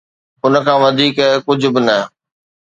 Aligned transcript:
ان 0.43 0.53
کان 0.65 0.77
وڌيڪ 0.83 1.17
ڪجھ 1.45 1.67
به 1.73 1.79
نه. 1.87 1.97